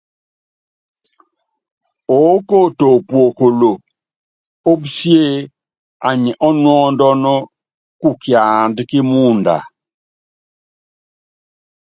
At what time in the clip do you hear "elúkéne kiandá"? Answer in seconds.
6.47-8.81